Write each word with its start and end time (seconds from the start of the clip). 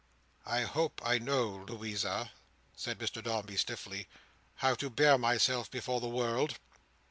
"I 0.47 0.61
hope 0.63 0.99
I 1.05 1.19
know, 1.19 1.63
Louisa," 1.69 2.31
said 2.75 2.97
Mr 2.97 3.21
Dombey, 3.21 3.55
stiffly, 3.55 4.07
"how 4.55 4.73
to 4.73 4.89
bear 4.89 5.15
myself 5.19 5.69
before 5.69 5.99
the 6.01 6.07
world." 6.09 6.57